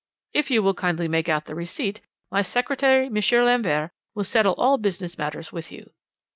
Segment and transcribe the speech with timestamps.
[0.33, 2.01] If you will kindly make out the receipt,
[2.31, 3.45] my secretary, M.
[3.45, 5.91] Lambert, will settle all business matters with you.'